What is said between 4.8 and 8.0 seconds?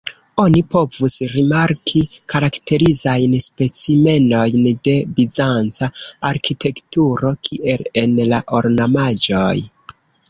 de bizanca arkitekturo, kiel